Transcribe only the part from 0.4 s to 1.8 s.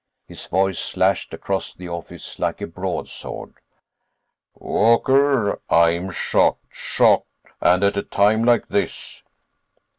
voice slashed across